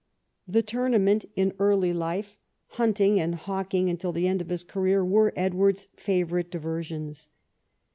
[0.47, 2.35] The tournament in early life,
[2.69, 7.29] hunting and hawking until the end of his career, were Edward's favourite diversions.